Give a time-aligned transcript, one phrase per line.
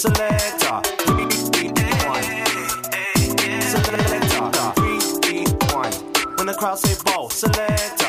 [0.00, 0.80] selector.
[1.04, 1.68] Three,
[2.08, 2.22] one.
[3.60, 4.72] Selector.
[5.20, 5.44] Three,
[5.74, 5.92] one.
[6.36, 7.99] When the crowd say ball, selector.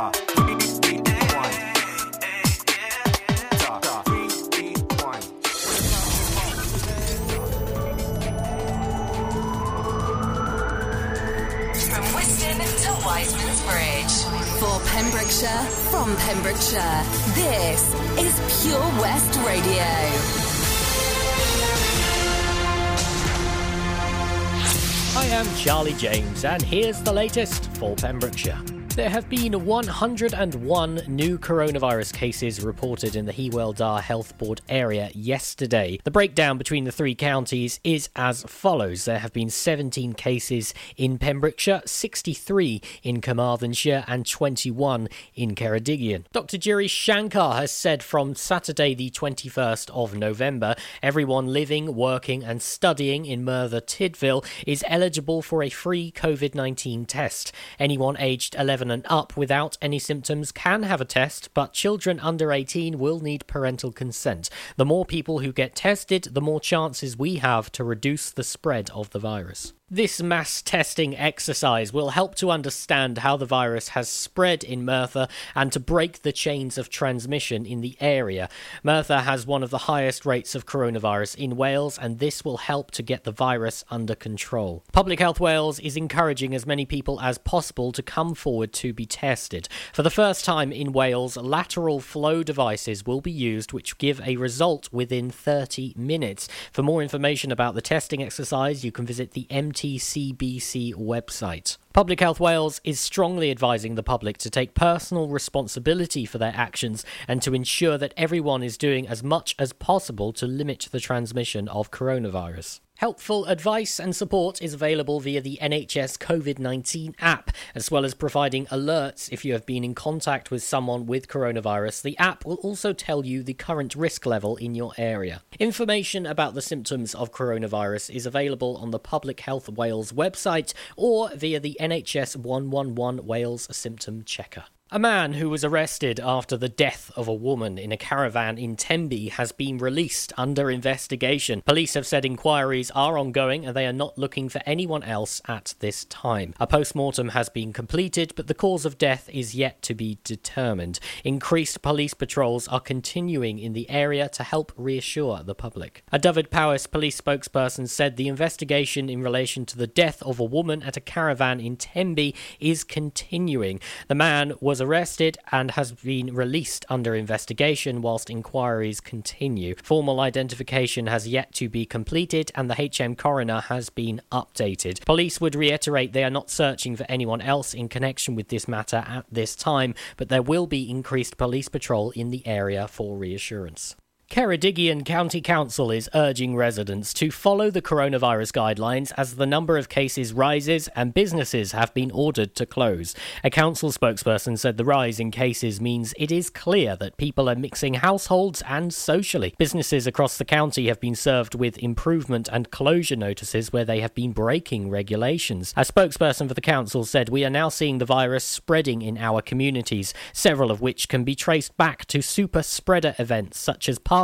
[26.02, 28.81] James, and here's the latest for Pembrokeshire.
[28.96, 35.10] There have been 101 new coronavirus cases reported in the Hywel Dda Health Board area
[35.14, 35.98] yesterday.
[36.04, 41.18] The breakdown between the three counties is as follows there have been 17 cases in
[41.20, 46.26] Pembrokeshire, 63 in Carmarthenshire, and 21 in Ceredigion.
[46.34, 46.58] Dr.
[46.58, 53.26] Giri Shankar has said from Saturday, the 21st of November, everyone living, working, and studying
[53.26, 57.54] in Merthyr Tydfil is eligible for a free COVID 19 test.
[57.80, 62.52] Anyone aged 11 and up without any symptoms can have a test, but children under
[62.52, 64.50] 18 will need parental consent.
[64.78, 68.90] The more people who get tested, the more chances we have to reduce the spread
[68.92, 69.74] of the virus.
[69.94, 75.28] This mass testing exercise will help to understand how the virus has spread in Merthyr
[75.54, 78.48] and to break the chains of transmission in the area.
[78.84, 82.92] Merthyr has one of the highest rates of coronavirus in Wales, and this will help
[82.92, 84.86] to get the virus under control.
[84.94, 89.06] Public Health Wales is encouraging as many people as possible to come forward to be
[89.06, 89.68] tested.
[89.92, 94.38] For the first time in Wales, lateral flow devices will be used, which give a
[94.38, 96.48] result within 30 minutes.
[96.72, 99.48] For more information about the testing exercise, you can visit the
[99.82, 101.78] MTCBC website.
[101.92, 107.04] Public Health Wales is strongly advising the public to take personal responsibility for their actions
[107.28, 111.68] and to ensure that everyone is doing as much as possible to limit the transmission
[111.68, 112.80] of coronavirus.
[113.02, 118.14] Helpful advice and support is available via the NHS COVID 19 app, as well as
[118.14, 122.04] providing alerts if you have been in contact with someone with coronavirus.
[122.04, 125.42] The app will also tell you the current risk level in your area.
[125.58, 131.32] Information about the symptoms of coronavirus is available on the Public Health Wales website or
[131.34, 134.66] via the NHS 111 Wales Symptom Checker.
[134.94, 138.76] A man who was arrested after the death of a woman in a caravan in
[138.76, 141.62] Tenby has been released under investigation.
[141.62, 145.76] Police have said inquiries are ongoing and they are not looking for anyone else at
[145.80, 146.54] this time.
[146.60, 150.18] A post mortem has been completed, but the cause of death is yet to be
[150.26, 151.00] determined.
[151.24, 156.04] Increased police patrols are continuing in the area to help reassure the public.
[156.12, 160.84] A Dyfed-Powys police spokesperson said the investigation in relation to the death of a woman
[160.84, 163.80] at a caravan in Tenby is continuing.
[164.10, 169.76] The man was arrested and has been released under investigation whilst inquiries continue.
[169.84, 175.06] Formal identification has yet to be completed and the HM coroner has been updated.
[175.06, 179.06] Police would reiterate they are not searching for anyone else in connection with this matter
[179.08, 183.96] at this time, but there will be increased police patrol in the area for reassurance.
[184.32, 189.90] Ceredigion County Council is urging residents to follow the coronavirus guidelines as the number of
[189.90, 193.14] cases rises and businesses have been ordered to close.
[193.44, 197.58] A council spokesperson said the rise in cases means it is clear that people are
[197.58, 199.54] mixing households and socially.
[199.58, 204.16] Businesses across the county have been served with improvement and closure notices where they have
[204.16, 205.74] been breaking regulations.
[205.76, 209.42] A spokesperson for the council said we are now seeing the virus spreading in our
[209.42, 214.21] communities, several of which can be traced back to super spreader events such as parties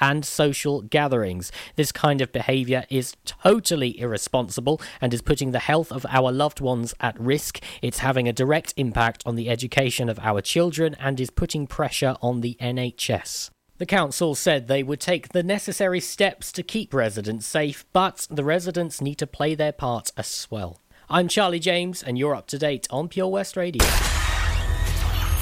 [0.00, 1.52] and social gatherings.
[1.76, 6.60] This kind of behaviour is totally irresponsible and is putting the health of our loved
[6.60, 7.60] ones at risk.
[7.82, 12.16] It's having a direct impact on the education of our children and is putting pressure
[12.22, 13.50] on the NHS.
[13.78, 18.44] The council said they would take the necessary steps to keep residents safe, but the
[18.44, 20.80] residents need to play their part as well.
[21.10, 23.84] I'm Charlie James, and you're up to date on Pure West Radio.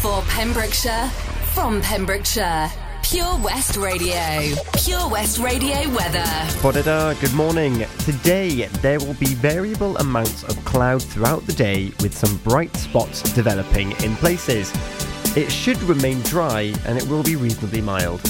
[0.00, 1.08] For Pembrokeshire,
[1.54, 2.70] from Pembrokeshire,
[3.04, 4.54] Pure West Radio.
[4.82, 6.24] Pure West Radio weather.
[7.20, 7.84] Good morning.
[7.98, 13.20] Today there will be variable amounts of cloud throughout the day with some bright spots
[13.34, 14.72] developing in places.
[15.36, 18.22] It should remain dry and it will be reasonably mild.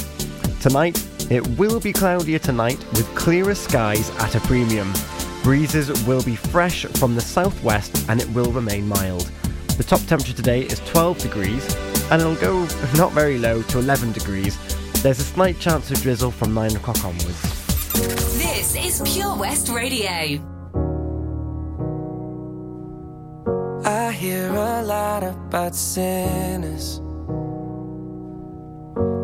[0.60, 4.92] Tonight, it will be cloudier tonight with clearer skies at a premium.
[5.44, 9.30] Breezes will be fresh from the southwest and it will remain mild.
[9.76, 12.60] The top temperature today is 12 degrees and it'll go
[12.96, 14.56] not very low to 11 degrees.
[15.02, 17.42] There's a slight chance of drizzle from 9 o'clock onwards.
[18.38, 20.40] This is Pure West Radio.
[23.84, 26.98] I hear a lot about sinners.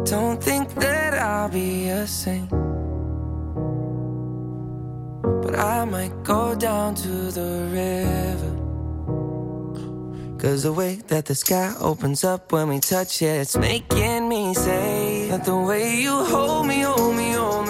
[0.05, 2.50] Don't think that I'll be a saint.
[5.50, 8.60] but I might go down to the river.
[10.40, 14.54] Cause the way that the sky opens up when we touch it, it's making me
[14.54, 17.69] say that the way you hold me, hold me, hold me,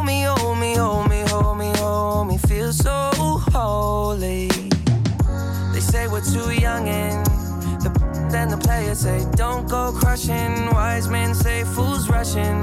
[8.41, 10.65] then the players say don't go crushing.
[10.71, 12.59] Wise men say fools rushing,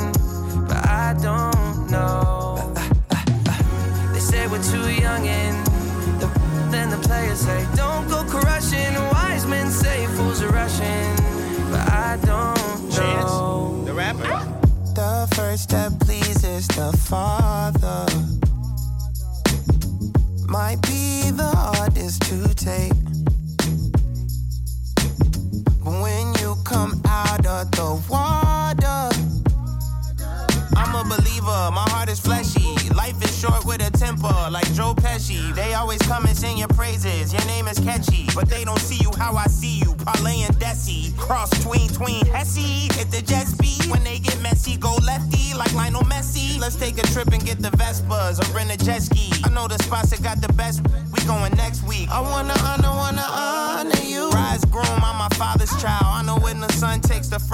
[0.66, 2.74] but I don't know.
[4.12, 5.56] They say we're too young and
[6.20, 6.26] the
[6.72, 8.92] then the players say don't go crushing.
[9.12, 11.14] Wise men say fools are rushing,
[11.70, 13.84] but I don't know.
[13.84, 14.28] The rapper.
[14.96, 18.06] The first step pleases the Father.
[20.48, 22.97] Might be the hardest to take.
[26.78, 29.00] Come out of the water,
[30.76, 32.68] I'm a believer, my heart is fleshy.
[32.94, 35.52] Life is short with a temper, like Joe Pesci.
[35.56, 37.32] They always come and sing your praises.
[37.32, 39.94] Your name is catchy, but they don't see you how I see you.
[39.96, 42.86] Parlay and Desi, cross tween tween Hesse.
[42.96, 44.76] Hit the jet speed when they get messy.
[44.76, 46.60] Go lefty like Lionel Messi.
[46.60, 49.32] Let's take a trip and get the Vespas or rent a jet ski.
[49.44, 50.82] I know the spots that got the best.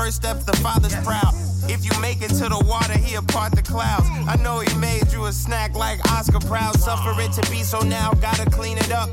[0.05, 1.33] First step, the father's proud.
[1.67, 4.05] If you make it to the water, he'll part the clouds.
[4.29, 6.79] I know he made you a snack like Oscar Proud.
[6.79, 9.09] Suffer it to be so now, gotta clean it up.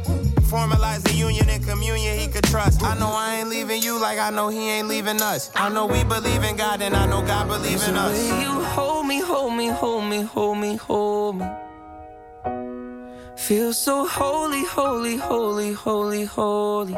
[0.51, 2.83] Formalize the union and communion he could trust.
[2.83, 5.49] I know I ain't leaving you like I know he ain't leaving us.
[5.55, 8.11] I know we believe in God and I know God believes in us.
[8.11, 11.47] way you hold me, hold me, hold me, hold me, hold me.
[13.37, 16.97] Feel so holy, holy, holy, holy, holy.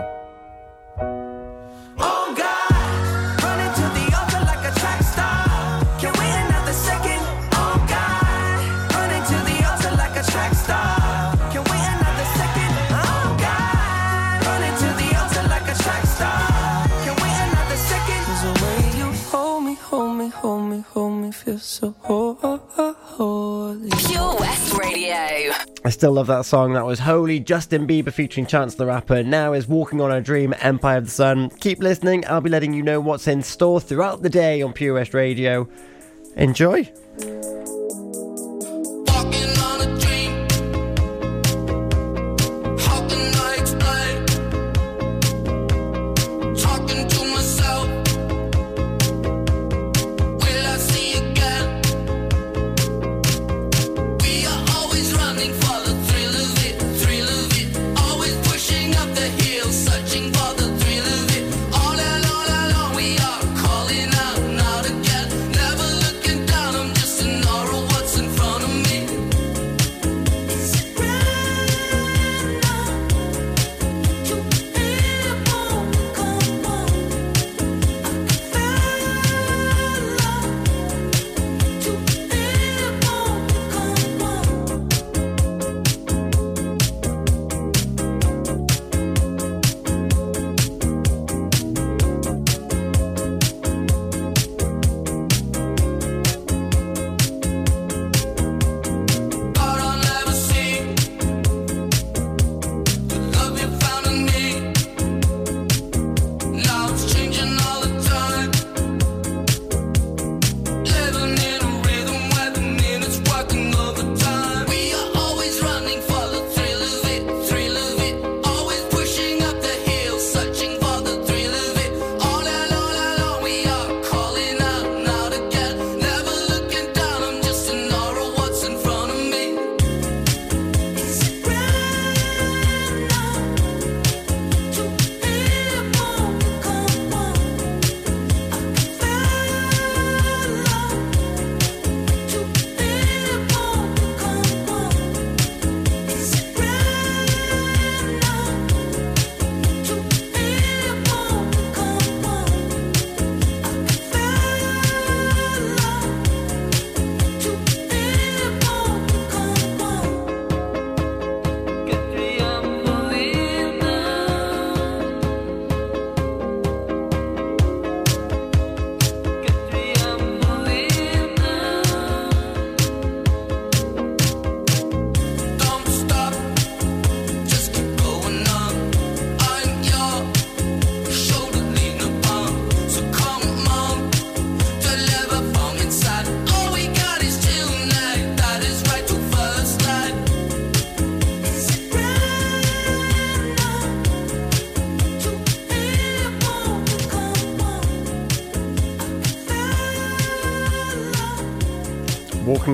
[21.83, 23.89] So holy.
[23.89, 25.53] Pure West Radio.
[25.83, 26.73] I still love that song.
[26.73, 27.41] That was Holy.
[27.41, 29.21] Justin Bieber featuring Chance the Rapper.
[29.21, 31.49] Now is Walking on a Dream, Empire of the Sun.
[31.59, 32.25] Keep listening.
[32.27, 35.67] I'll be letting you know what's in store throughout the day on Pure West Radio.
[36.37, 36.89] Enjoy.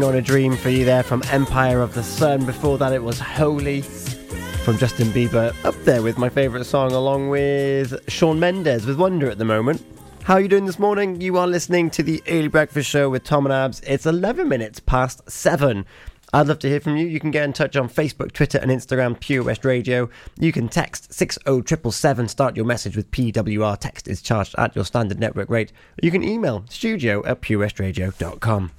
[0.03, 2.45] On a Dream for you there from Empire of the Sun.
[2.45, 5.53] Before that, it was Holy from Justin Bieber.
[5.65, 9.83] Up there with my favourite song, along with Shawn Mendes with Wonder at the moment.
[10.23, 11.19] How are you doing this morning?
[11.19, 13.81] You are listening to the Early Breakfast Show with Tom and Abz.
[13.85, 15.85] It's 11 minutes past 7.
[16.31, 17.07] I'd love to hear from you.
[17.07, 20.09] You can get in touch on Facebook, Twitter, and Instagram, Pure West Radio.
[20.37, 23.77] You can text 60777, start your message with PWR.
[23.79, 25.71] Text is charged at your standard network rate.
[26.01, 28.71] You can email studio at purewestradio.com.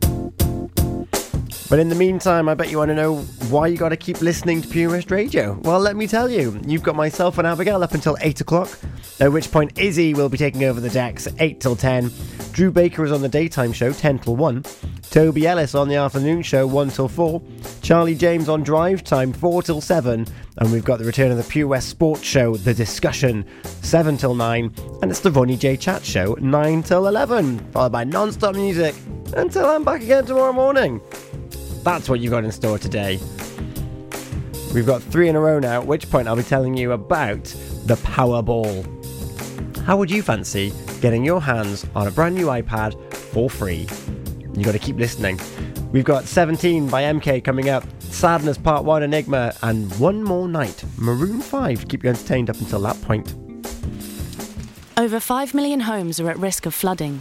[0.00, 0.23] Thank you.
[1.70, 3.16] But in the meantime, I bet you want to know
[3.48, 5.58] why you got to keep listening to Pure West Radio.
[5.62, 6.60] Well, let me tell you.
[6.66, 8.68] You've got myself and Abigail up until 8 o'clock,
[9.18, 12.10] at which point Izzy will be taking over the decks 8 till 10.
[12.52, 14.64] Drew Baker is on the daytime show 10 till 1.
[15.10, 17.42] Toby Ellis on the afternoon show 1 till 4.
[17.82, 20.26] Charlie James on drive time 4 till 7.
[20.58, 24.34] And we've got the return of the Pure West Sports Show, The Discussion, 7 till
[24.34, 24.72] 9.
[25.02, 27.58] And it's the Ronnie J Chat Show, 9 till 11.
[27.72, 28.94] Followed by non stop music
[29.36, 31.00] until I'm back again tomorrow morning.
[31.84, 33.20] That's what you've got in store today.
[34.72, 37.44] We've got three in a row now, at which point I'll be telling you about
[37.84, 38.84] the Powerball.
[39.84, 40.72] How would you fancy
[41.02, 43.86] getting your hands on a brand new iPad for free?
[44.54, 45.38] You've got to keep listening.
[45.92, 50.82] We've got 17 by MK coming up, Sadness Part 1 Enigma, and One More Night,
[50.96, 53.34] Maroon 5 to keep you entertained up until that point.
[54.96, 57.20] Over 5 million homes are at risk of flooding.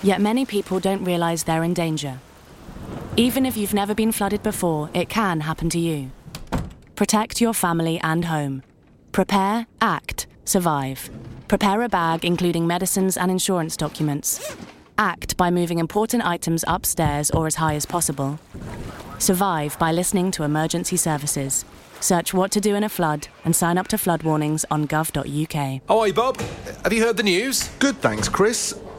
[0.00, 2.20] Yet many people don't realise they're in danger.
[3.20, 6.10] Even if you've never been flooded before, it can happen to you.
[6.96, 8.62] Protect your family and home.
[9.12, 11.10] Prepare, act, survive.
[11.46, 14.56] Prepare a bag including medicines and insurance documents.
[14.96, 18.40] Act by moving important items upstairs or as high as possible.
[19.18, 21.66] Survive by listening to emergency services.
[22.00, 25.82] Search what to do in a flood and sign up to flood warnings on gov.uk.
[25.90, 26.40] Oh, hi, Bob.
[26.84, 27.68] Have you heard the news?
[27.80, 28.74] Good, thanks, Chris.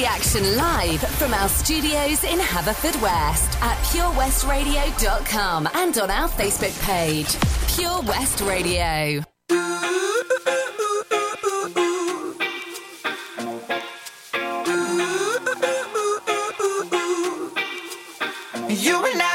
[0.00, 7.36] The action live from our studios in Haverfordwest at purewestradio.com and on our Facebook page,
[7.76, 9.22] Pure West Radio.
[18.70, 19.29] You and I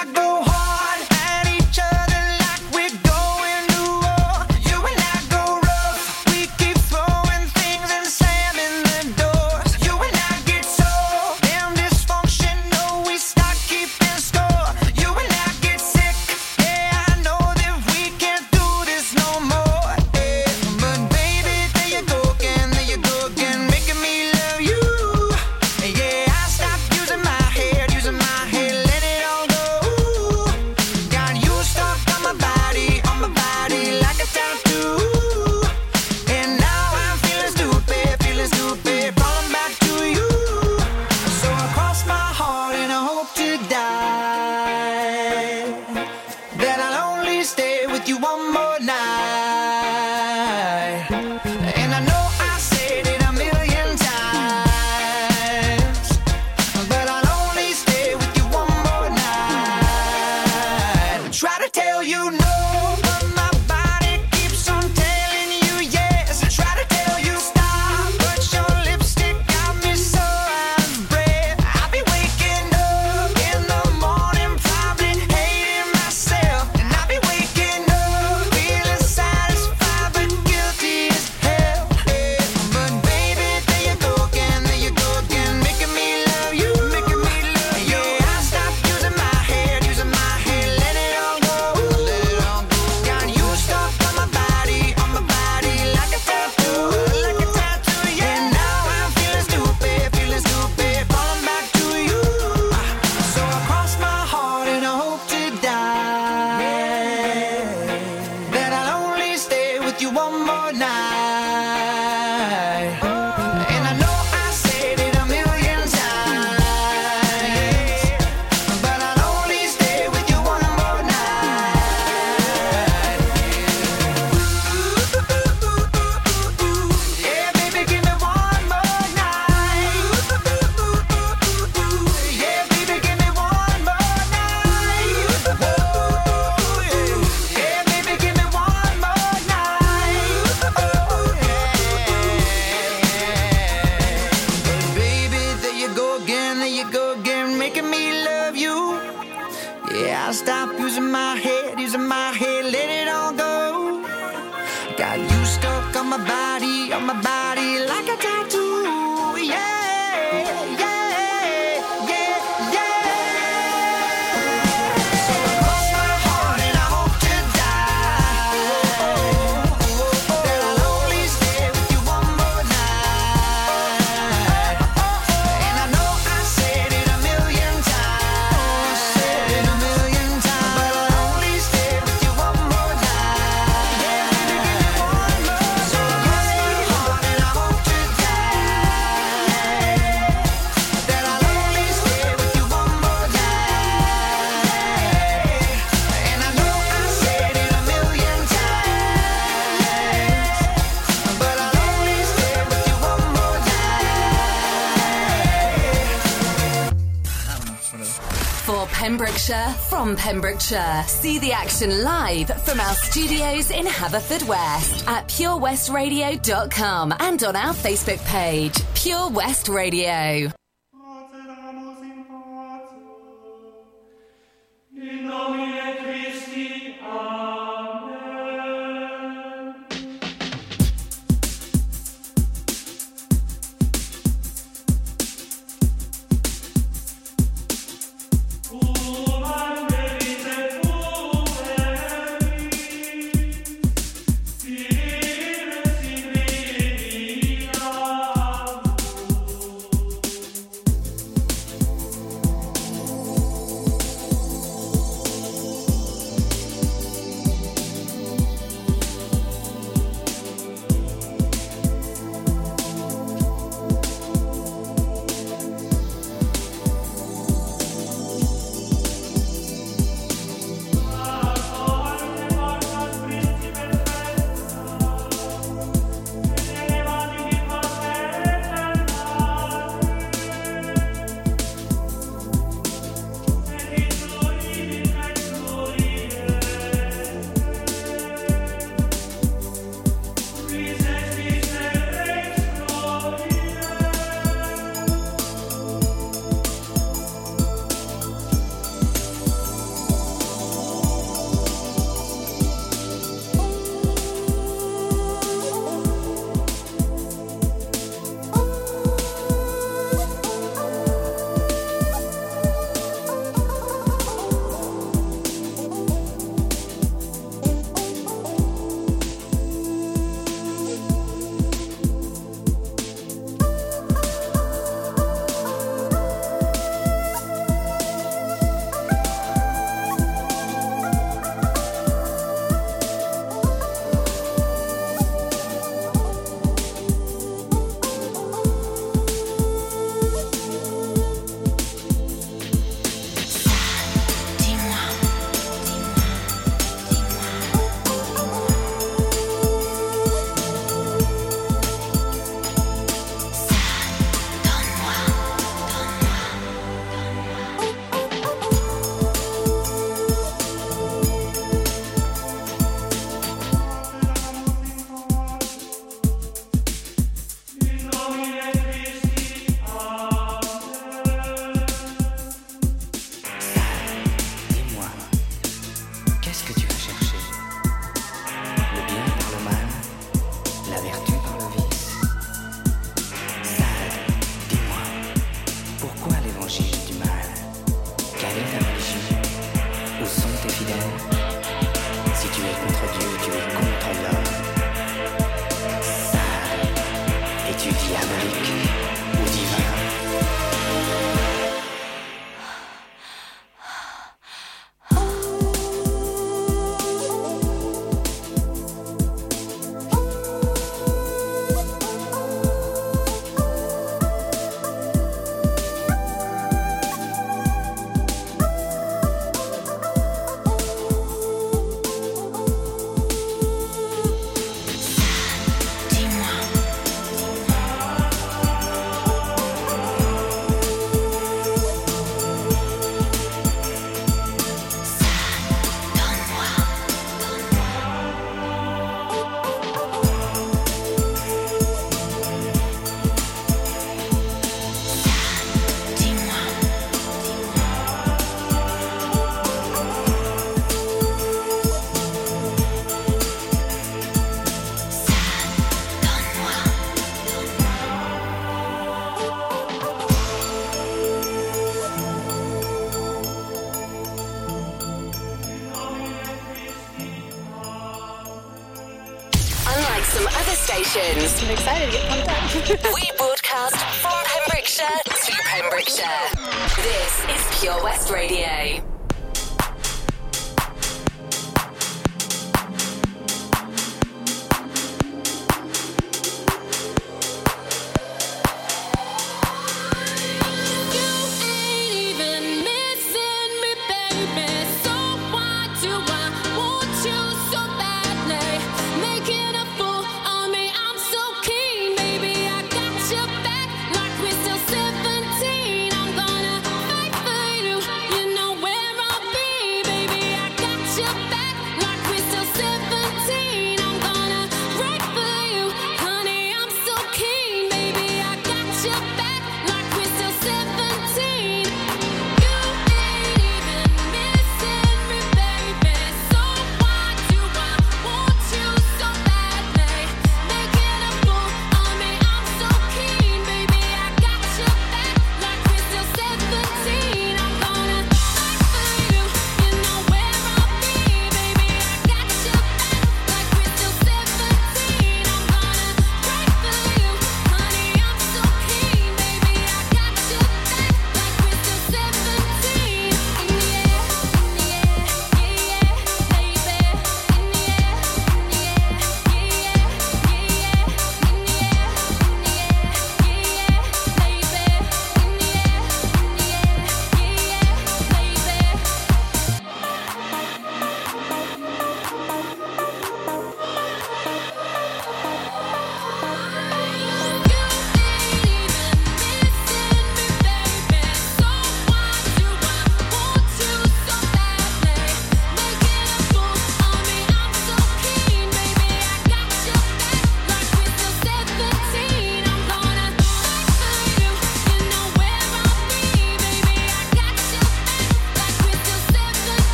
[209.46, 211.04] Pembrokeshire from Pembrokeshire.
[211.08, 218.24] See the action live from our studios in Haverfordwest at purewestradio.com and on our Facebook
[218.26, 220.52] page, Pure West Radio.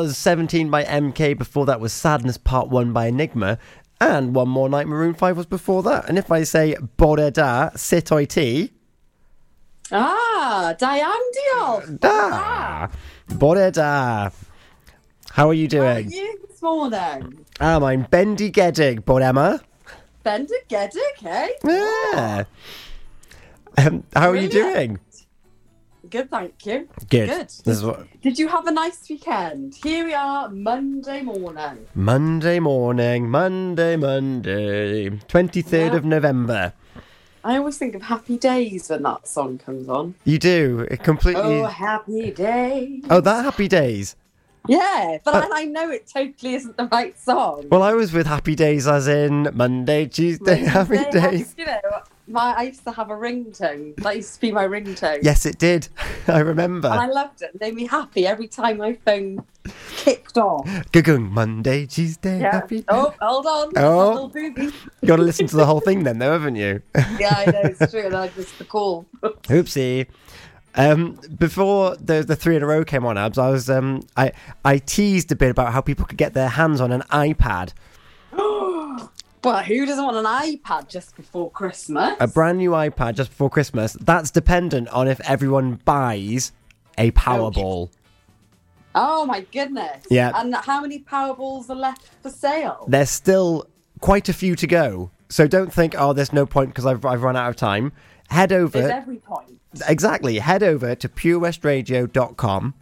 [0.00, 1.36] Was 17 by MK.
[1.36, 3.58] Before that was Sadness Part 1 by Enigma.
[4.00, 6.08] And One More Night Maroon 5 was before that.
[6.08, 8.70] And if I say Bore da, sit IT,
[9.92, 11.10] Ah, Diane
[11.52, 12.00] Diolch.
[12.00, 12.88] da,
[13.28, 14.30] Bore da.
[15.32, 16.10] How are you How are doing?
[16.10, 17.44] you this morning?
[17.60, 19.60] Ah, I'm Bendigedig, Bore Emma.
[20.22, 21.48] Bender Geddick, eh?
[21.62, 22.44] Yeah.
[23.76, 24.98] Um, how are you doing?
[26.10, 26.88] Good, thank you.
[27.08, 27.28] Good.
[27.28, 27.46] Good.
[27.48, 29.76] This is what, Did you have a nice weekend?
[29.76, 31.86] Here we are, Monday morning.
[31.94, 35.96] Monday morning, Monday, Monday, 23rd Yeah.
[35.96, 36.72] of November.
[37.44, 40.14] I always think of Happy Days when that song comes on.
[40.24, 40.86] You do.
[40.90, 41.42] It completely.
[41.42, 43.04] Oh, Happy Days.
[43.08, 44.16] Oh, that Happy Days.
[44.68, 47.66] Yeah, but Uh, I, I know it totally isn't the right song.
[47.70, 51.54] Well, I was with Happy Days as in Monday, Tuesday, Happy Days.
[51.56, 51.80] You know,
[52.30, 53.96] my, I used to have a ringtone.
[53.96, 55.18] That used to be my ringtone.
[55.22, 55.88] Yes, it did.
[56.28, 56.88] I remember.
[56.88, 57.50] And I loved it.
[57.54, 59.44] It made me happy every time my phone
[59.96, 60.66] kicked off.
[60.92, 62.52] Gagung, Monday, Tuesday, Yeah.
[62.52, 63.72] Happy Oh, hold on.
[63.76, 64.30] Oh.
[64.34, 64.72] You
[65.06, 66.82] got to listen to the whole thing then, though, haven't you?
[67.18, 68.06] Yeah, I know it's true.
[68.06, 69.06] And I missed the call.
[69.22, 70.06] Oopsie.
[70.76, 74.30] Um, before the the three in a row came on, Abz, I was um, I
[74.64, 77.72] I teased a bit about how people could get their hands on an iPad,
[79.42, 82.14] But who doesn't want an iPad just before Christmas?
[82.20, 83.94] a brand new iPad just before Christmas.
[84.00, 86.52] That's dependent on if everyone buys
[86.98, 87.90] a Powerball.
[88.94, 90.04] Oh my goodness.
[90.10, 90.32] Yeah.
[90.34, 92.84] And how many Powerballs are left for sale?
[92.88, 93.66] There's still
[94.00, 95.10] quite a few to go.
[95.28, 97.92] So don't think, oh, there's no point because I've, I've run out of time.
[98.30, 98.78] Head over.
[98.78, 99.60] There's every point.
[99.86, 100.38] Exactly.
[100.38, 102.74] Head over to purewestradio.com,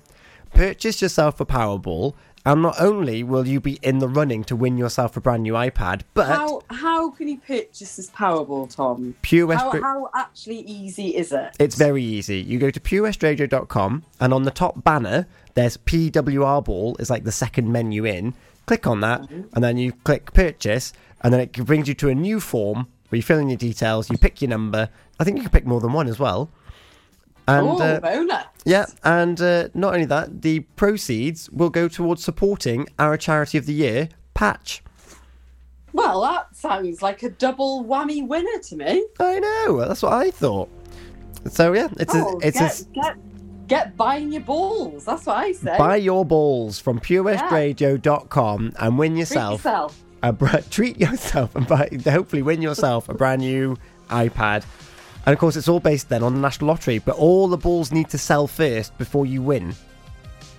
[0.54, 2.14] purchase yourself a Powerball,
[2.44, 5.54] and not only will you be in the running to win yourself a brand new
[5.54, 9.14] iPad, but How how can you purchase this Powerball, Tom?
[9.22, 11.56] Pure West How, how actually easy is it?
[11.58, 12.38] it's very easy.
[12.40, 17.32] You go to purewestradio.com, and on the top banner, there's PWR Ball, is like the
[17.32, 18.34] second menu in.
[18.66, 19.42] Click on that, mm-hmm.
[19.54, 23.16] and then you click purchase, and then it brings you to a new form where
[23.16, 24.90] you fill in your details, you pick your number.
[25.18, 26.50] I think you can pick more than one as well.
[27.48, 28.44] And oh, uh, bonus.
[28.64, 33.64] Yeah, and uh, not only that, the proceeds will go towards supporting our charity of
[33.64, 34.82] the year, Patch.
[35.94, 39.06] Well, that sounds like a double whammy winner to me.
[39.18, 40.68] I know, that's what I thought.
[41.50, 43.16] So yeah, it's oh, a, it's get, a, get
[43.68, 45.04] get buying your balls.
[45.04, 45.78] That's what I say.
[45.78, 50.04] buy your balls from purewestradio.com and win Treat yourself, yourself.
[50.22, 53.76] a br- treat yourself and buy, hopefully win yourself a brand new
[54.10, 54.64] iPad.
[55.26, 57.92] And of course, it's all based then on the national lottery, but all the balls
[57.92, 59.74] need to sell first before you win.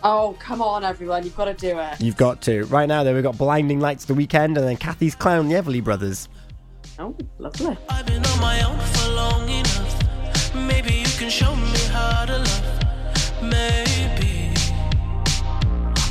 [0.04, 1.24] Oh, come on, everyone.
[1.24, 2.00] You've got to do it.
[2.00, 2.64] You've got to.
[2.66, 5.84] Right now, though, we've got Blinding Lights The Weeknd and then Cathy's Clown, the Everly
[5.84, 6.30] Brothers.
[7.00, 7.78] Oh, lovely.
[7.90, 10.56] I've been on my own for long enough.
[10.56, 12.84] Maybe you can show me how to love.
[13.42, 14.54] Maybe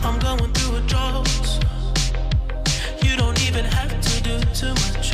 [0.02, 1.28] I'm going through a drought.
[3.02, 5.12] You don't even have to do too much.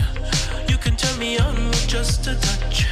[0.68, 2.86] You can turn me on with just a touch,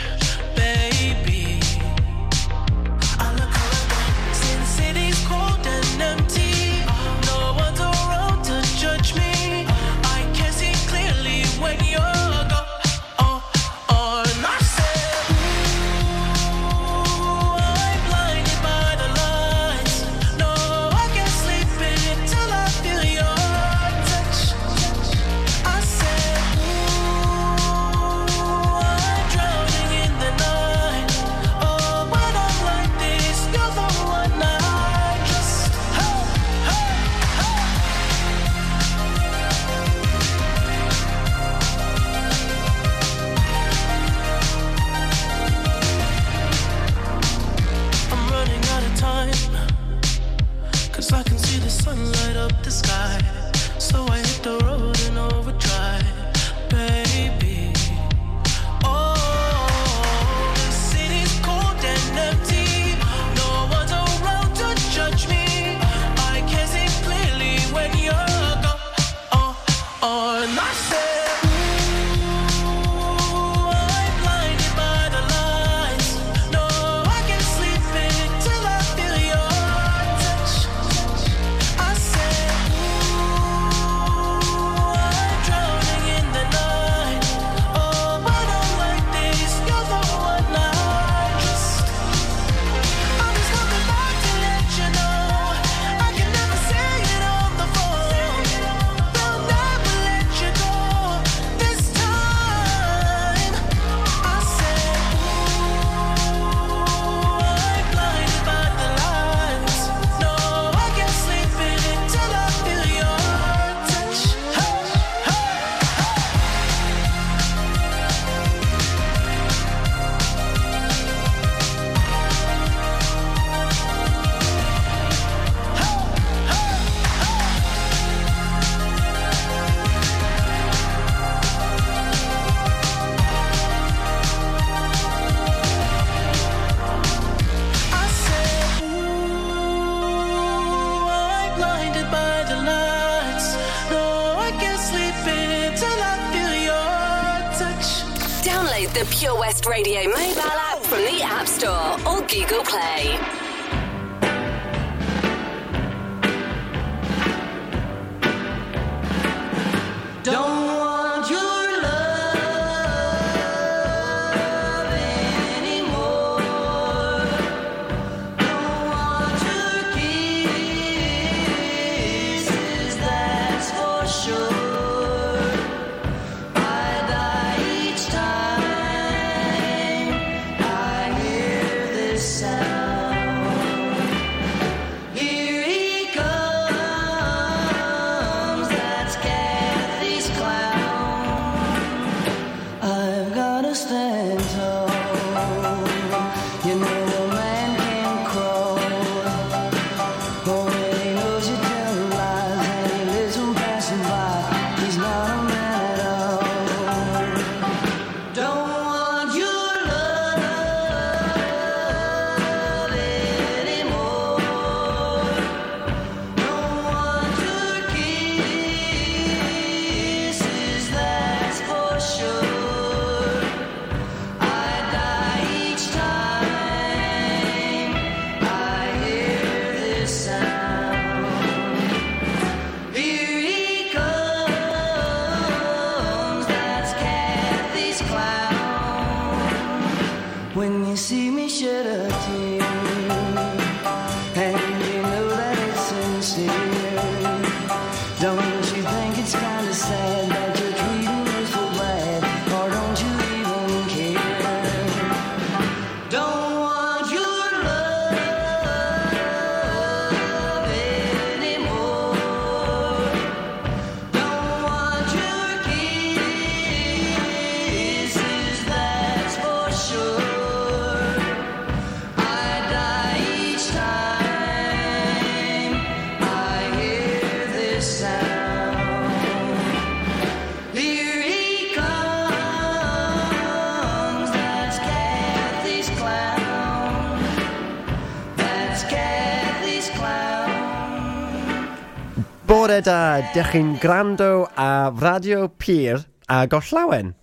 [292.83, 297.15] Bore da, dych chi'n grando a Radio Pur y Gorllewin.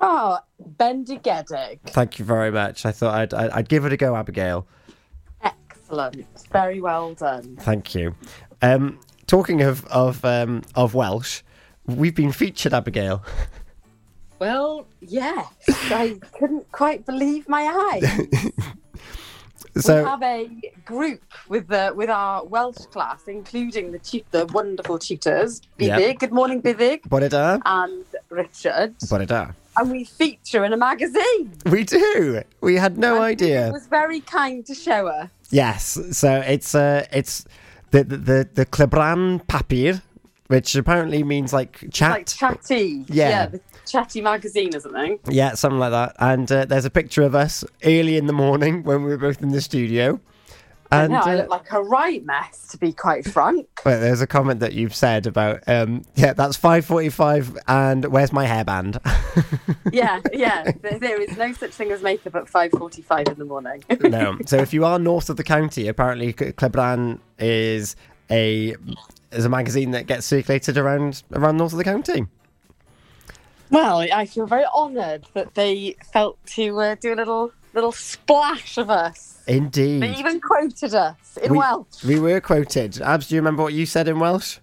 [0.00, 0.38] Oh,
[0.78, 1.80] bendigedig.
[1.84, 2.86] Thank you very much.
[2.86, 4.66] I thought I'd, I'd, I'd give it a go, Abigail.
[5.42, 6.24] Excellent.
[6.50, 7.56] Very well done.
[7.60, 8.14] Thank you.
[8.62, 11.42] Um, talking of of um, of Welsh,
[11.84, 13.22] we've been featured, Abigail.
[14.38, 15.46] Well, yes.
[15.68, 18.26] I couldn't quite believe my eyes.
[19.76, 20.50] So we have a
[20.84, 25.98] group with the with our Welsh class, including the tu- the wonderful tutors, Yep.
[25.98, 26.18] Buddug.
[26.18, 27.00] Good morning, Buddug.
[27.08, 27.60] Bonita.
[27.64, 28.94] And Richard.
[29.08, 29.52] Bore da.
[29.78, 31.52] And we feature in a magazine.
[31.64, 32.42] We do.
[32.60, 33.68] We had no idea.
[33.68, 35.30] It was very kind to show us.
[35.50, 37.46] Yes, so it's uh, it's
[37.92, 40.02] the the the, the Clebran Papur,
[40.52, 42.10] which apparently means like chat.
[42.10, 43.06] Like chatty.
[43.08, 43.46] Yeah.
[43.46, 45.18] the chatty magazine or something.
[45.26, 46.14] yeah, something like that.
[46.18, 49.40] And uh, there's a picture of us early in the morning when we were both
[49.42, 50.20] in the studio.
[50.90, 53.66] I And know, I uh, look like a right mess, to be quite frank.
[53.86, 58.44] well, there's a comment that you've said about um, yeah, that's 5:45, and where's my
[58.44, 58.98] hairband?
[59.90, 60.70] yeah, yeah.
[60.82, 63.82] There, there is no such thing as makeup at 5.45 in the morning.
[64.02, 64.36] no.
[64.46, 67.96] So if you are north of the county, apparently Clebran is
[68.30, 68.76] a
[69.32, 72.26] is a magazine that gets circulated around around north of the county.
[73.70, 78.76] Well, I feel very honoured that they felt to uh, do a little little splash
[78.76, 79.42] of us.
[79.46, 80.02] Indeed.
[80.02, 82.04] They even quoted us in we, Welsh.
[82.04, 83.00] we were quoted.
[83.00, 84.58] Abs, do you remember what you said in Welsh?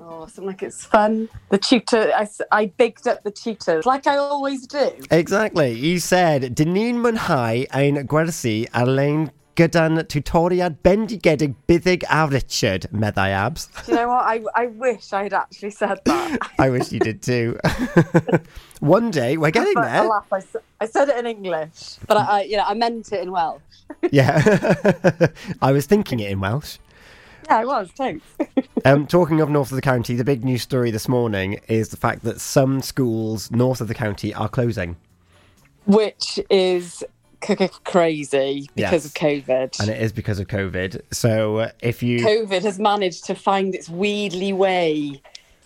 [0.00, 1.28] Oh, something like it's fun.
[1.50, 2.12] The tutor,
[2.50, 4.90] I bigged up the tutors, like I always do.
[5.10, 5.72] Exactly.
[5.72, 9.30] You said, Dyn ni'n mwynhau ein gwersi ar-lein
[9.60, 13.66] gyda'n tutoriad bendigedig Buddug a Richard, meddai Abs.
[13.84, 14.24] Do you know what?
[14.24, 16.38] I, I wish I had actually said that.
[16.58, 17.58] I wish you did too.
[18.80, 20.10] One day, we're getting But there.
[20.10, 20.40] I,
[20.80, 23.60] I said it in English, but I, I, you know, I meant it in Welsh.
[24.10, 24.40] Yeah.
[25.60, 26.78] I was thinking it in Welsh.
[27.46, 27.90] Yeah, I was.
[27.90, 28.24] Thanks.
[28.84, 31.96] Um, talking of north of the county, the big news story this morning is the
[31.96, 34.96] fact that some schools north of the county are closing.
[35.86, 37.04] Which is
[37.44, 39.04] c- c- crazy because Yes.
[39.06, 39.80] of COVID.
[39.80, 41.00] And it is because of COVID.
[41.12, 42.18] So uh, if you.
[42.20, 45.20] COVID has managed to find its weedly way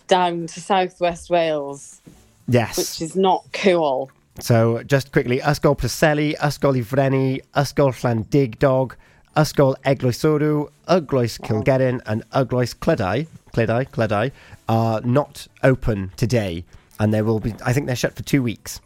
[0.07, 2.01] down to southwest Wales,
[2.47, 2.77] Yes.
[2.77, 4.11] which is not cool.
[4.39, 8.95] So just quickly, Ysgol Preseli, Ysgol Y Frenni, Ysgol Llandudoch,
[9.37, 14.31] Ysgol Eglwyswrw, Ygloes Cilgerran and Ygloes Clydau, Clydau, Clydau,
[14.69, 16.63] are not open today.
[16.99, 18.79] And they will be, I think they're shut for two weeks.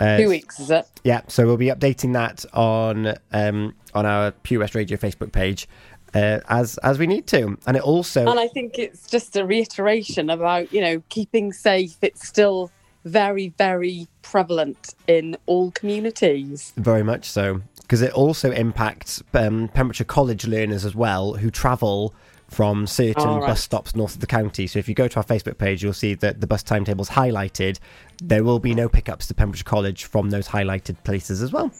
[0.00, 0.86] Uh, Two weeks, is it?
[1.04, 5.68] Yeah, so we'll be updating that on um, on our Pure West Radio Facebook page
[6.14, 7.56] uh, as as we need to.
[7.66, 11.96] And it also And I think it's just a reiteration about, you know, keeping safe.
[12.02, 12.70] It's still
[13.04, 16.72] very, very prevalent in all communities.
[16.76, 22.14] Very much so, because it also impacts um, Pembrokeshire College learners as well who travel
[22.48, 23.48] from certain right.
[23.48, 24.66] bus stops north of the county.
[24.66, 27.78] So if you go to our Facebook page, you'll see that the bus timetables highlighted.
[28.22, 31.72] There will be no pickups to Pembrokeshire College from those highlighted places as well.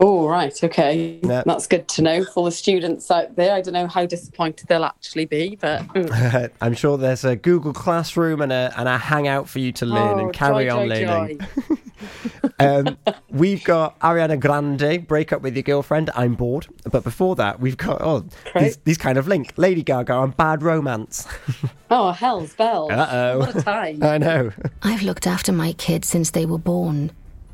[0.00, 0.62] Oh, right.
[0.62, 1.18] Okay.
[1.22, 1.42] Yeah.
[1.44, 3.54] That's good to know for the students out there.
[3.54, 5.82] I don't know how disappointed they'll actually be, but.
[5.88, 6.50] mm.
[6.60, 10.18] I'm sure there's a Google Classroom and a, and a Hangout for you to learn
[10.20, 11.38] Oh, and carry joy, on joy, learning.
[11.68, 11.76] joy.
[12.60, 16.10] um, we've got Ariana Grande, break up with your girlfriend.
[16.14, 16.68] I'm bored.
[16.90, 18.24] But before that, we've got oh
[18.54, 19.52] these, these kind of link.
[19.56, 21.26] Lady Gaga on Bad Romance.
[21.90, 22.90] Oh, hell's bells.
[22.90, 23.38] Uh-oh.
[23.38, 24.02] What a time.
[24.02, 24.52] I know.
[24.82, 27.10] I've looked after my kids since they were born.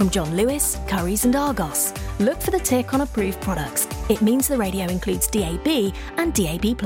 [0.00, 1.92] From John Lewis, Currys, and Argos.
[2.20, 3.86] Look for the tick on approved products.
[4.08, 6.80] It means the radio includes DAB and DAB.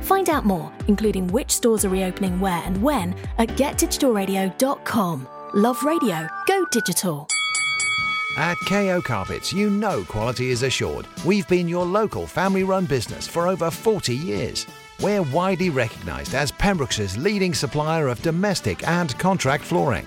[0.00, 5.28] Find out more, including which stores are reopening where and when, at getdigitalradio.com.
[5.54, 7.28] Love radio, go digital.
[8.36, 11.06] At KO Carpets, you know quality is assured.
[11.24, 14.66] We've been your local family run business for over 40 years.
[15.00, 20.06] We're widely recognised as Pembrokeshire's leading supplier of domestic and contract flooring.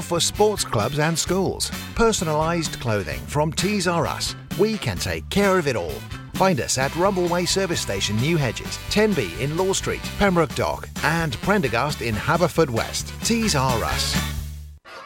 [0.00, 1.70] for sports clubs and schools.
[1.94, 4.34] Personalised clothing from Tees R Us.
[4.58, 5.94] We can take care of it all.
[6.34, 11.34] Find us at Rumbleway Service Station, New Hedges, Tenby in Law Street, Pembroke Dock, and
[11.40, 13.10] Prendergast in Haverfordwest.
[13.24, 14.14] Tees R Us.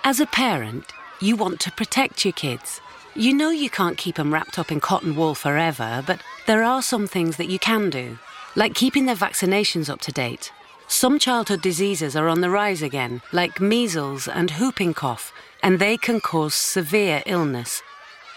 [0.02, 0.86] As a parent,
[1.20, 2.80] you want to protect your kids.
[3.14, 6.82] You know you can't keep them wrapped up in cotton wool forever, but there are
[6.82, 8.18] some things that you can do,
[8.56, 10.52] like keeping their vaccinations up to date.
[10.92, 15.32] Some childhood diseases are on the rise again, like measles and whooping cough,
[15.62, 17.80] and they can cause severe illness.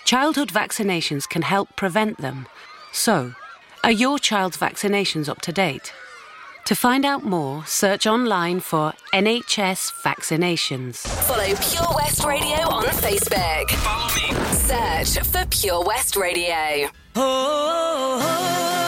[0.06, 2.46] Childhood vaccinations can help prevent them.
[2.92, 3.34] So,
[3.84, 5.94] are your child's vaccinations up to date?
[6.66, 10.98] To find out more, search online for NHS vaccinations.
[11.26, 13.72] Follow Pure West Radio on Facebook.
[13.72, 14.54] Follow me.
[14.54, 16.88] Search for Pure West Radio.
[17.16, 18.83] Roma,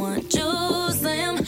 [0.00, 0.38] want.
[0.38, 1.44] I'm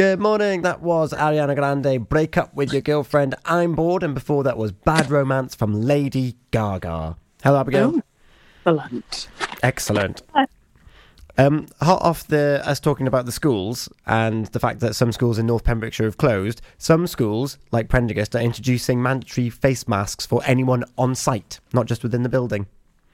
[0.00, 0.62] Good morning.
[0.62, 2.08] That was Ariana Grande.
[2.08, 3.34] Break up with your girlfriend.
[3.44, 4.02] I'm bored.
[4.02, 7.18] And before that was Bad Romance from Lady Gaga.
[7.44, 8.00] Hello, Abigail.
[8.64, 9.28] Excellent.
[9.62, 10.22] Excellent.
[11.36, 15.38] Um, hot off the us talking about the schools and the fact that some schools
[15.38, 16.62] in North Pembrokeshire have closed.
[16.78, 22.02] Some schools, like Prendergast, are introducing mandatory face masks for anyone on site, not just
[22.02, 22.68] within the building.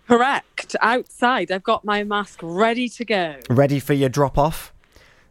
[0.06, 0.76] Correct.
[0.80, 3.40] Outside, I've got my mask ready to go.
[3.50, 4.72] Ready for your drop off?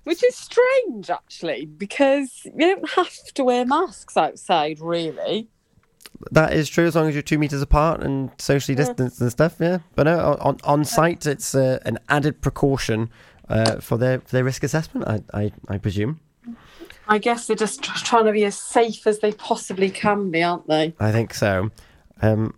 [0.05, 5.49] Which is strange, actually, because you don't have to wear masks outside, really.
[6.31, 8.85] That is true, as long as you're two meters apart and socially Yeah.
[8.85, 9.55] distanced and stuff.
[9.59, 13.09] Yeah, but no, on on site, it's uh, an added precaution
[13.49, 15.07] uh, for their for their risk assessment.
[15.07, 16.19] I I, I presume.
[17.07, 20.41] I guess they're just tr- trying to be as safe as they possibly can be,
[20.41, 20.93] aren't they?
[20.99, 21.69] I think so.
[22.21, 22.55] Um,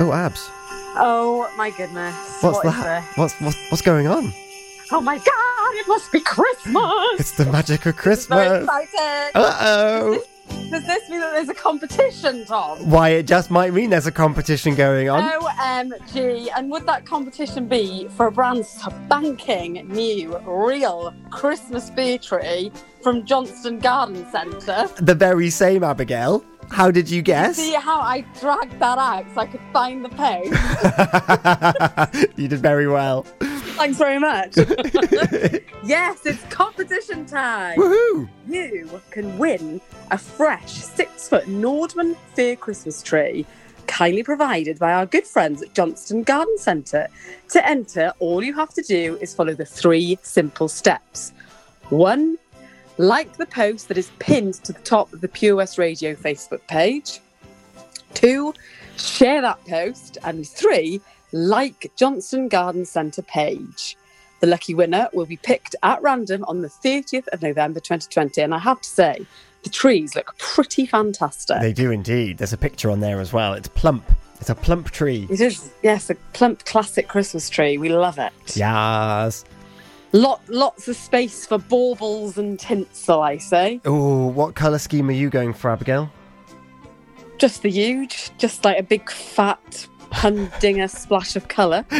[0.00, 0.50] oh, abs.
[0.98, 2.14] Oh my goodness!
[2.40, 3.04] What's What that?
[3.16, 4.32] What's what's what's going on?
[4.92, 5.74] Oh my god!
[5.74, 7.18] It must be Christmas.
[7.20, 8.62] It's the magic of Very Christmas.
[8.62, 9.30] excited.
[9.34, 10.22] Uh oh.
[10.70, 12.78] Does this mean that there's a competition, Tom?
[12.88, 15.28] Why it just might mean there's a competition going on.
[15.42, 16.48] OMG.
[16.56, 22.70] And would that competition be for a brand spanking new, real Christmas bee tree
[23.02, 24.88] from Johnston Garden Centre?
[24.98, 26.44] The very same Abigail.
[26.70, 27.56] How did you guess?
[27.56, 30.52] See how I dragged that out so I could find the post?
[32.38, 33.24] you did very well.
[33.76, 34.56] Thanks very much.
[35.84, 37.78] yes, it's competition time.
[37.78, 38.28] Woohoo!
[38.48, 43.44] You can win a fresh six foot Nordmann Fir Christmas tree,
[43.86, 47.08] kindly provided by our good friends at Johnston Garden Centre.
[47.50, 51.32] To enter, all you have to do is follow the three simple steps.
[51.90, 52.38] One,
[52.96, 56.66] like the post that is pinned to the top of the Pure West Radio Facebook
[56.66, 57.20] page.
[58.14, 58.54] Two,
[58.96, 61.02] share that post, and three,
[61.36, 63.96] like Johnston Garden Centre page.
[64.40, 68.40] The lucky winner will be picked at random on the 30th of November 2020.
[68.40, 69.26] And I have to say,
[69.62, 71.60] the trees look pretty fantastic.
[71.60, 72.38] They do indeed.
[72.38, 73.54] There's a picture on there as well.
[73.54, 74.04] It's plump.
[74.40, 75.26] It's a plump tree.
[75.30, 77.78] It is, yes, a plump classic Christmas tree.
[77.78, 78.32] We love it.
[78.54, 79.44] Yes.
[80.12, 83.80] Lot, lots of space for baubles and tinsel, I say.
[83.84, 86.10] Oh, what colour scheme are you going for, Abigail?
[87.38, 89.86] Just the huge, just like a big fat
[90.16, 91.84] humdinger splash of colour.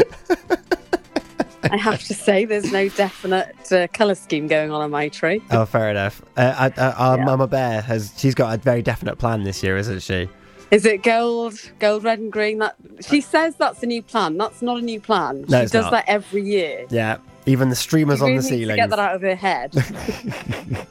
[1.71, 5.43] I have to say, there's no definite uh, colour scheme going on on my tree.
[5.51, 6.23] Oh, fair enough.
[6.37, 7.25] Uh, uh, uh, our Yeah.
[7.25, 8.12] Mama Bear has.
[8.17, 10.29] She's got a very definite plan this year, isn't she?
[10.71, 12.59] Is it gold, gold, red, and green?
[12.59, 14.37] That she says that's a new plan.
[14.39, 15.45] That's not a new plan.
[15.49, 15.91] No, she does not.
[15.93, 16.87] that every year.
[16.91, 17.19] Yeah.
[17.47, 18.77] Even the streamers She on the ceiling.
[18.77, 19.75] get that out of her head.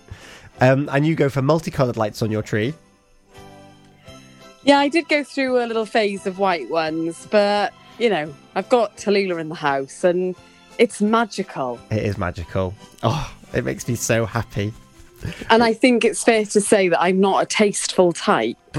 [0.62, 2.74] Um, and you go for multicoloured lights on your tree.
[4.66, 8.68] Yeah, I did go through a little phase of white ones, but you know, I've
[8.70, 10.36] got Tallulah in the house, and
[10.78, 11.80] it's magical.
[11.92, 12.74] It is magical.
[13.04, 14.74] Oh, it makes me so happy.
[15.50, 18.58] And I think it's fair to say that I'm not a tasteful type.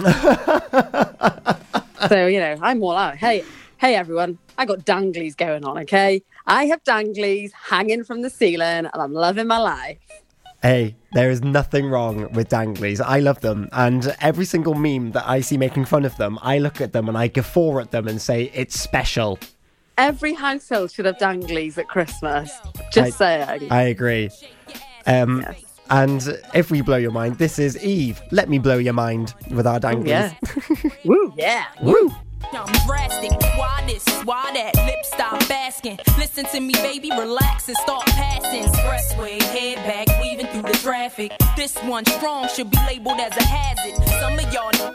[2.09, 3.16] so, you know, I'm all out.
[3.16, 3.45] Hey,
[3.78, 6.22] hey everyone, I got danglies going on, okay?
[6.47, 9.99] I have danglies hanging from the ceiling and I'm loving my life.
[10.62, 13.00] Hey, there is nothing wrong with danglies.
[13.00, 13.68] I love them.
[13.72, 17.09] And every single meme that I see making fun of them, I look at them
[17.09, 19.38] and I guffaw at them and say, it's special.
[19.98, 22.52] Every household should have danglies at Christmas.
[22.90, 23.70] Just I, saying.
[23.70, 24.30] I agree.
[25.07, 25.46] Um,
[25.88, 28.20] And if we blow your mind, this is Eve.
[28.32, 30.07] Let me blow your mind with our danglies.
[30.09, 30.90] yeah.
[31.04, 31.66] Woo, yeah.
[31.80, 32.12] Woo.
[32.53, 33.30] I'm drastic.
[33.57, 34.05] Why this?
[34.24, 34.74] Why that?
[34.87, 35.99] Lip stop basking.
[36.18, 37.11] Listen to me, baby.
[37.11, 38.62] Relax and start passing.
[38.64, 41.32] Expressway, head back, weaving through the traffic.
[41.57, 43.97] This one strong should be labeled as a hazard.
[44.20, 44.95] Some of y'all.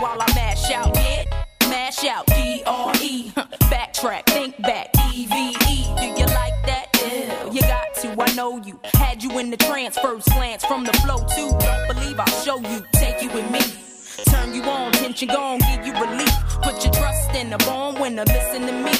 [0.00, 0.94] While I mash out.
[0.94, 1.24] Yeah,
[1.68, 2.26] mash out.
[2.26, 3.30] D R E.
[3.70, 4.90] Backtrack, think back.
[5.12, 5.84] E V E.
[5.98, 6.86] Do you like that?
[6.94, 8.14] Yeah, you got to.
[8.20, 8.78] I know you.
[8.94, 11.50] Had you in the trance, first glance from the flow too.
[11.58, 12.84] Don't believe I'll show you.
[12.94, 13.60] Take you with me.
[14.24, 16.34] Turn you on, tension gone, give you relief.
[16.62, 18.92] Put your trust in the born winner, listen to me.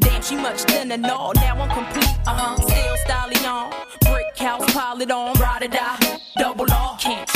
[0.00, 2.18] Damn, she much thinner, no, now I'm complete.
[2.26, 3.72] Uh huh, still stallion.
[4.02, 6.20] Brick house, pile it on, ride or die.
[6.36, 7.29] Double R, can't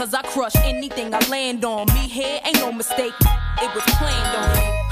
[0.00, 1.86] cause I crush anything I land on.
[1.88, 4.89] Me here ain't no mistake, it was planned on.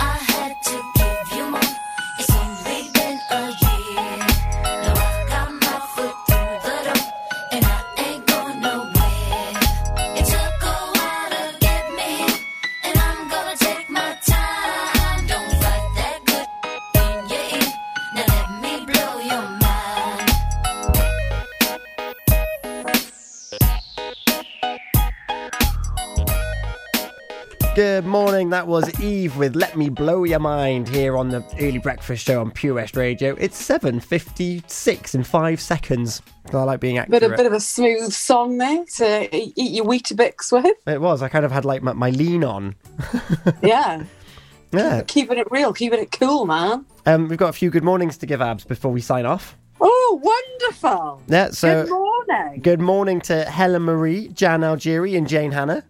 [27.78, 28.50] Good morning.
[28.50, 32.40] That was Eve with "Let Me Blow Your Mind" here on the early breakfast show
[32.40, 33.36] on Pure West Radio.
[33.38, 36.20] It's seven fifty-six in five seconds.
[36.52, 37.20] I like being accurate.
[37.20, 40.76] Bit of bit of a smooth song there to eat your Weetabix with.
[40.88, 41.22] It was.
[41.22, 42.74] I kind of had like my, my lean on.
[43.62, 44.02] Yeah,
[44.72, 45.02] Yeah.
[45.06, 46.84] keeping it real, keeping it cool, man.
[47.06, 49.56] Um, we've got a few good mornings to give abs before we sign off.
[49.80, 51.22] Oh, wonderful!
[51.28, 51.50] Yeah.
[51.50, 52.60] So Good morning.
[52.60, 55.84] good morning to Helen Marie, Jan Algieri, and Jane Hannah.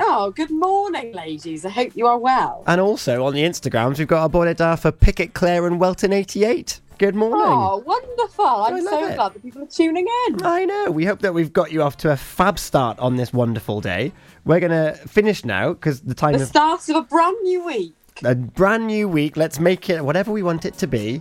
[0.00, 1.66] Oh, good morning, ladies.
[1.66, 2.64] I hope you are well.
[2.66, 6.80] And also on the Instagrams, we've got our boy Dar for Pickett Clare and Welton88.
[6.96, 7.40] Good morning.
[7.44, 8.46] Oh, wonderful!
[8.46, 9.16] I'm so it.
[9.16, 10.42] glad that people are tuning in.
[10.44, 10.90] I know.
[10.90, 14.12] We hope that we've got you off to a fab start on this wonderful day.
[14.44, 17.64] We're going to finish now because the time The of start of a brand new
[17.64, 17.94] week.
[18.24, 19.36] a brand new week.
[19.36, 21.20] Let's make it whatever we want it to be.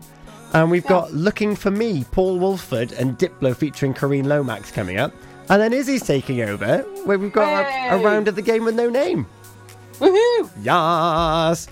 [0.53, 5.13] And we've got Looking for Me, Paul Woolford and Diplo featuring Kareen Lomax coming up.
[5.49, 8.75] And then Izzy's taking over, where we've got a, a round of the game with
[8.75, 9.25] no name.
[9.99, 10.49] Woohoo!
[10.61, 11.67] Yes.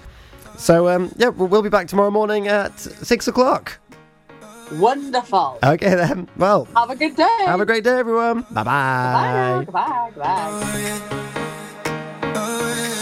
[0.58, 3.80] So, um, yeah, we'll, we'll be back tomorrow morning at six o'clock.
[4.74, 5.58] Wonderful.
[5.64, 6.28] Okay, then.
[6.38, 7.38] Well, Have a good day.
[7.46, 8.42] have a great day, everyone.
[8.52, 9.74] Bye Bye bye.
[9.74, 11.10] now.
[12.34, 12.96] Goodbye.